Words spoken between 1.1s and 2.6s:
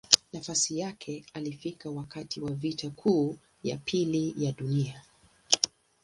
alifika wakati wa